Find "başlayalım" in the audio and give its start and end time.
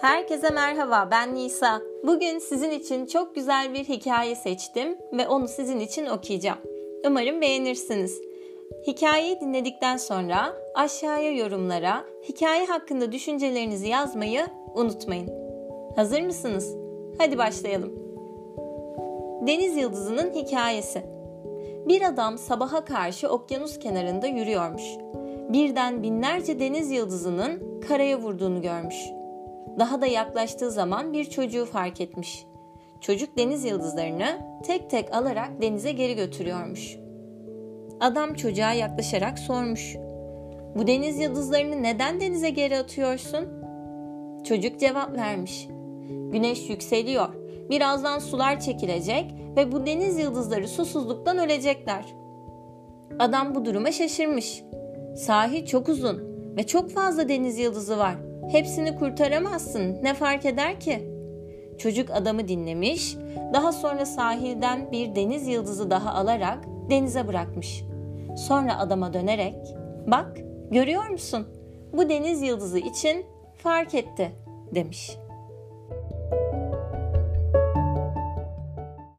17.38-17.92